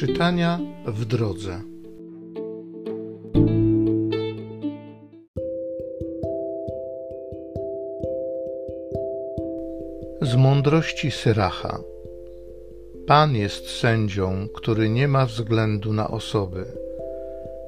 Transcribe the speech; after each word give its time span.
Czytania 0.00 0.58
w 0.86 1.04
drodze. 1.04 1.60
Z 10.22 10.36
mądrości 10.36 11.10
Syracha. 11.10 11.80
Pan 13.06 13.34
jest 13.34 13.70
sędzią, 13.70 14.48
który 14.54 14.88
nie 14.88 15.08
ma 15.08 15.26
względu 15.26 15.92
na 15.92 16.08
osoby. 16.08 16.64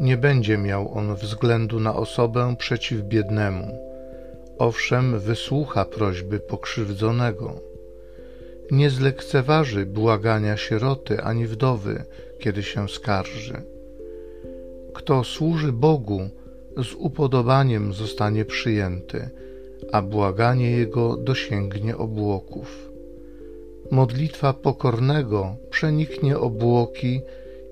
Nie 0.00 0.16
będzie 0.16 0.58
miał 0.58 0.98
on 0.98 1.14
względu 1.14 1.80
na 1.80 1.96
osobę 1.96 2.54
przeciw 2.58 3.02
biednemu. 3.02 3.78
Owszem, 4.58 5.18
wysłucha 5.18 5.84
prośby 5.84 6.40
pokrzywdzonego 6.40 7.73
nie 8.70 8.90
zlekceważy 8.90 9.86
błagania 9.86 10.56
sieroty 10.56 11.22
ani 11.22 11.46
wdowy, 11.46 12.04
kiedy 12.38 12.62
się 12.62 12.88
skarży. 12.88 13.62
Kto 14.94 15.24
służy 15.24 15.72
Bogu, 15.72 16.20
z 16.76 16.94
upodobaniem 16.94 17.92
zostanie 17.92 18.44
przyjęty, 18.44 19.30
a 19.92 20.02
błaganie 20.02 20.70
jego 20.70 21.16
dosięgnie 21.16 21.96
obłoków. 21.96 22.90
Modlitwa 23.90 24.52
pokornego 24.52 25.56
przeniknie 25.70 26.38
obłoki 26.38 27.20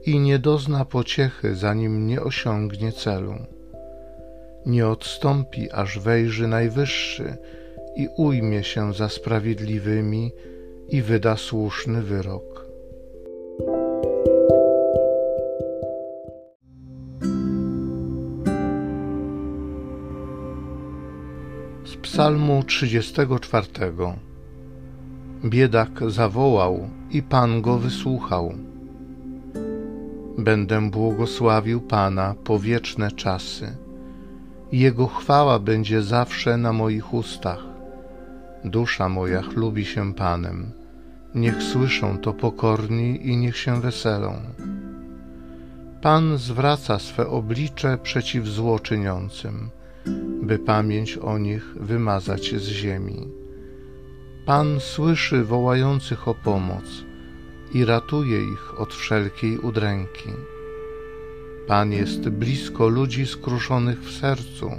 i 0.06 0.18
nie 0.18 0.38
dozna 0.38 0.84
pociechy, 0.84 1.54
zanim 1.54 2.06
nie 2.06 2.22
osiągnie 2.22 2.92
celu. 2.92 3.34
Nie 4.66 4.88
odstąpi, 4.88 5.70
aż 5.70 5.98
wejrzy 5.98 6.48
Najwyższy 6.48 7.36
i 7.96 8.08
ujmie 8.16 8.64
się 8.64 8.94
za 8.94 9.08
sprawiedliwymi, 9.08 10.32
i 10.92 11.02
wyda 11.02 11.36
słuszny 11.36 12.02
wyrok. 12.02 12.66
Z 21.84 21.96
Psalmu 22.02 22.62
34 22.62 23.66
Biedak 25.44 25.90
zawołał 26.10 26.88
i 27.10 27.22
Pan 27.22 27.62
go 27.62 27.78
wysłuchał. 27.78 28.54
Będę 30.38 30.90
błogosławił 30.90 31.80
Pana 31.80 32.34
po 32.44 32.58
wieczne 32.58 33.12
czasy. 33.12 33.76
Jego 34.72 35.06
chwała 35.06 35.58
będzie 35.58 36.02
zawsze 36.02 36.56
na 36.56 36.72
moich 36.72 37.14
ustach. 37.14 37.64
Dusza 38.64 39.08
moja 39.08 39.42
chlubi 39.42 39.84
się 39.84 40.14
Panem 40.14 40.81
Niech 41.34 41.62
słyszą 41.62 42.18
to 42.18 42.32
pokorni 42.32 43.28
i 43.28 43.36
niech 43.36 43.56
się 43.56 43.80
weselą. 43.80 44.34
Pan 46.02 46.38
zwraca 46.38 46.98
swe 46.98 47.28
oblicze 47.28 47.98
przeciw 48.02 48.46
złoczyniącym, 48.46 49.70
by 50.42 50.58
pamięć 50.58 51.18
o 51.18 51.38
nich 51.38 51.74
wymazać 51.80 52.54
z 52.54 52.68
ziemi. 52.68 53.28
Pan 54.46 54.80
słyszy 54.80 55.44
wołających 55.44 56.28
o 56.28 56.34
pomoc 56.34 56.84
i 57.74 57.84
ratuje 57.84 58.42
ich 58.52 58.80
od 58.80 58.94
wszelkiej 58.94 59.58
udręki. 59.58 60.30
Pan 61.66 61.92
jest 61.92 62.28
blisko 62.28 62.88
ludzi 62.88 63.26
skruszonych 63.26 64.00
w 64.00 64.18
sercu, 64.20 64.70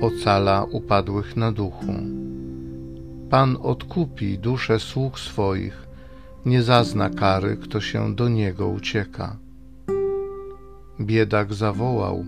ocala 0.00 0.64
upadłych 0.64 1.36
na 1.36 1.52
duchu. 1.52 1.94
Pan 3.32 3.56
odkupi 3.62 4.38
duszę 4.38 4.78
sług 4.78 5.18
swoich, 5.18 5.86
nie 6.44 6.62
zazna 6.62 7.10
kary, 7.10 7.56
kto 7.56 7.80
się 7.80 8.14
do 8.14 8.28
niego 8.28 8.68
ucieka. 8.68 9.36
Biedak 11.00 11.54
zawołał 11.54 12.24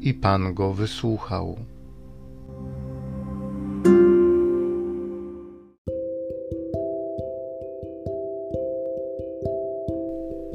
i 0.00 0.14
Pan 0.14 0.54
go 0.54 0.72
wysłuchał. 0.72 1.56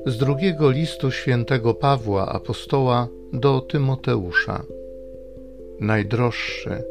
Z 0.06 0.18
drugiego 0.18 0.72
listu 0.72 1.12
świętego 1.12 1.74
Pawła 1.74 2.30
apostoła 2.30 3.08
do 3.34 3.62
Tymoteusza. 3.62 4.64
Najdroższy, 5.80 6.84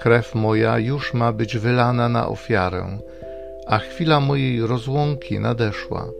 Krew 0.00 0.34
moja 0.34 0.78
już 0.78 1.14
ma 1.14 1.32
być 1.32 1.58
wylana 1.58 2.08
na 2.08 2.28
ofiarę, 2.28 2.98
a 3.66 3.78
chwila 3.78 4.20
mojej 4.20 4.66
rozłąki 4.66 5.40
nadeszła. 5.40 6.10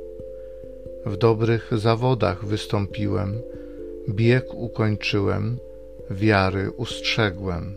W 1.06 1.16
dobrych 1.16 1.70
zawodach 1.78 2.44
wystąpiłem, 2.44 3.40
bieg 4.08 4.54
ukończyłem, 4.54 5.58
wiary 6.10 6.70
ustrzegłem. 6.70 7.76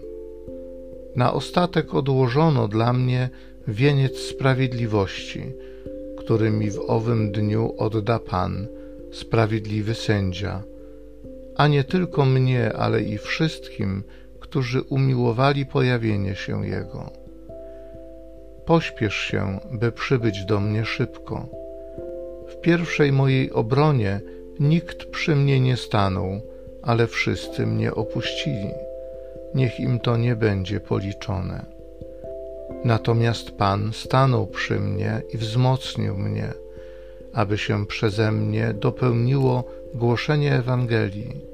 Na 1.15 1.33
ostatek 1.33 1.93
odłożono 1.93 2.67
dla 2.67 2.93
mnie 2.93 3.29
wieniec 3.67 4.17
sprawiedliwości, 4.17 5.53
który 6.17 6.51
mi 6.51 6.71
w 6.71 6.79
owym 6.87 7.31
dniu 7.31 7.73
odda 7.77 8.19
Pan, 8.19 8.67
sprawiedliwy 9.11 9.93
sędzia, 9.95 10.63
a 11.55 11.67
nie 11.67 11.83
tylko 11.83 12.25
mnie, 12.25 12.73
ale 12.73 13.01
i 13.01 13.17
wszystkim, 13.17 14.03
którzy 14.51 14.81
umiłowali 14.81 15.65
pojawienie 15.65 16.35
się 16.35 16.67
Jego. 16.67 17.09
Pośpiesz 18.65 19.15
się, 19.15 19.59
by 19.71 19.91
przybyć 19.91 20.45
do 20.45 20.59
mnie 20.59 20.85
szybko. 20.85 21.47
W 22.47 22.61
pierwszej 22.61 23.11
mojej 23.11 23.51
obronie 23.51 24.21
nikt 24.59 25.05
przy 25.05 25.35
mnie 25.35 25.59
nie 25.59 25.77
stanął, 25.77 26.41
ale 26.81 27.07
wszyscy 27.07 27.65
mnie 27.65 27.93
opuścili. 27.93 28.69
Niech 29.55 29.79
im 29.79 29.99
to 29.99 30.17
nie 30.17 30.35
będzie 30.35 30.79
policzone. 30.79 31.65
Natomiast 32.85 33.51
Pan 33.51 33.91
stanął 33.93 34.47
przy 34.47 34.79
mnie 34.79 35.21
i 35.33 35.37
wzmocnił 35.37 36.17
mnie, 36.17 36.53
aby 37.33 37.57
się 37.57 37.85
przeze 37.85 38.31
mnie 38.31 38.73
dopełniło 38.73 39.63
głoszenie 39.93 40.53
Ewangelii 40.55 41.50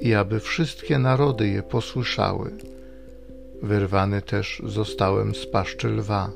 i 0.00 0.14
aby 0.14 0.40
wszystkie 0.40 0.98
narody 0.98 1.48
je 1.48 1.62
posłyszały. 1.62 2.50
Wyrwany 3.62 4.22
też 4.22 4.62
zostałem 4.66 5.34
z 5.34 5.46
paszczy 5.46 5.88
lwa. 5.88 6.30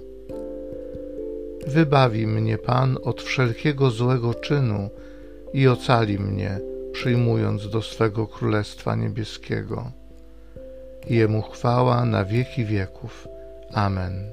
Wybawi 1.67 2.27
mnie 2.27 2.59
Pan 2.59 2.99
od 3.03 3.23
wszelkiego 3.23 3.91
złego 3.91 4.35
czynu 4.35 4.91
i 5.53 5.69
ocali 5.69 6.19
mnie, 6.19 6.61
przyjmując 6.93 7.71
do 7.71 7.83
swego 7.83 8.27
Królestwa 8.27 8.95
Niebieskiego. 8.95 9.91
Jemu 11.11 11.43
chwała 11.43 12.05
na 12.05 12.25
wieki 12.25 12.65
wieków. 12.65 13.29
Amen. 13.73 14.33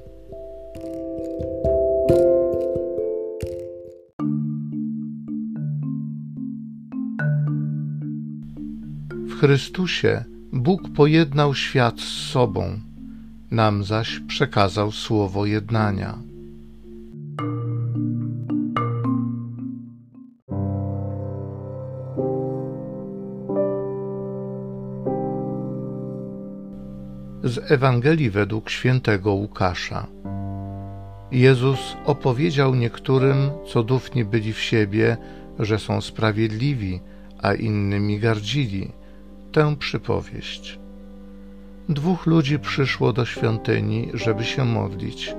Chrystusie 9.40 10.24
Bóg 10.52 10.82
pojednał 10.96 11.54
świat 11.54 12.00
z 12.00 12.30
sobą, 12.30 12.80
nam 13.50 13.84
zaś 13.84 14.20
przekazał 14.20 14.92
słowo 14.92 15.46
jednania. 15.46 16.18
Z 27.44 27.70
Ewangelii 27.70 28.30
według 28.30 28.70
świętego 28.70 29.32
Łukasza. 29.32 30.06
Jezus 31.32 31.96
opowiedział 32.04 32.74
niektórym, 32.74 33.50
co 33.72 33.82
dufni 33.82 34.24
byli 34.24 34.52
w 34.52 34.60
siebie, 34.60 35.16
że 35.58 35.78
są 35.78 36.00
sprawiedliwi, 36.00 37.00
a 37.42 37.54
innymi 37.54 38.18
gardzili 38.18 39.03
tę 39.54 39.76
przypowieść. 39.76 40.78
Dwóch 41.88 42.26
ludzi 42.26 42.58
przyszło 42.58 43.12
do 43.12 43.24
świątyni, 43.24 44.10
żeby 44.14 44.44
się 44.44 44.64
modlić. 44.64 45.34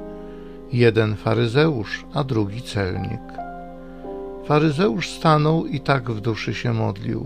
Jeden 0.74 1.16
faryzeusz, 1.16 2.06
a 2.14 2.24
drugi 2.24 2.62
celnik. 2.62 3.22
Faryzeusz 4.46 5.10
stanął 5.10 5.66
i 5.66 5.80
tak 5.80 6.12
w 6.12 6.22
duszy 6.22 6.54
się 6.54 6.74
modlił. 6.74 7.26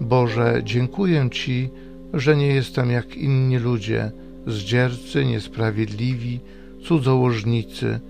Boże, 0.00 0.60
dziękuję 0.64 1.28
Ci, 1.30 1.70
że 2.14 2.36
nie 2.36 2.46
jestem 2.46 2.90
jak 2.90 3.16
inni 3.16 3.58
ludzie, 3.58 4.12
zdziercy, 4.46 5.24
niesprawiedliwi, 5.24 6.40
cudzołożnicy, 6.84 8.00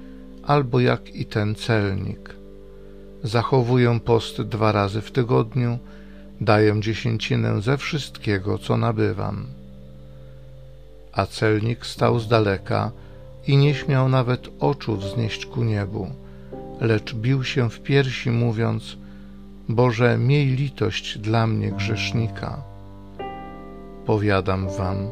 albo 0.43 0.81
jak 0.81 1.17
i 1.17 1.25
ten 1.25 1.55
celnik. 1.55 2.37
Zachowuję 3.23 4.01
post 4.05 4.43
dwa 4.43 4.73
razy 4.73 5.01
w 5.01 5.11
tygodniu, 5.11 5.79
daję 6.45 6.81
dziesięcinę 6.81 7.63
ze 7.63 7.79
wszystkiego, 7.79 8.59
co 8.59 8.77
nabywam. 8.77 9.47
A 11.13 11.27
celnik 11.27 11.87
stał 11.87 12.19
z 12.19 12.29
daleka 12.29 12.91
i 13.47 13.57
nie 13.57 13.75
śmiał 13.75 14.09
nawet 14.09 14.49
oczu 14.61 14.97
wznieść 14.97 15.47
ku 15.47 15.65
niebu, 15.65 16.11
lecz 16.81 17.15
bił 17.15 17.45
się 17.45 17.71
w 17.71 17.81
piersi, 17.81 18.31
mówiąc: 18.31 18.97
Boże, 19.69 20.19
miej 20.19 20.47
litość 20.47 21.19
dla 21.19 21.47
mnie 21.47 21.73
grzesznika. 21.73 22.63
Powiadam 24.07 24.69
wam, 24.69 25.11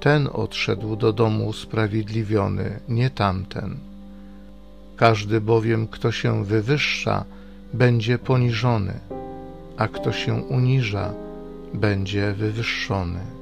ten 0.00 0.28
odszedł 0.32 0.96
do 0.96 1.12
domu 1.12 1.46
usprawiedliwiony, 1.46 2.80
nie 2.88 3.10
tamten. 3.10 3.76
Każdy 4.96 5.40
bowiem, 5.40 5.88
kto 5.88 6.12
się 6.12 6.44
wywyższa, 6.44 7.24
będzie 7.72 8.18
poniżony, 8.18 9.00
a 9.80 9.88
kto 9.88 10.12
się 10.12 10.34
uniża, 10.34 11.12
będzie 11.74 12.32
wywyższony. 12.32 13.39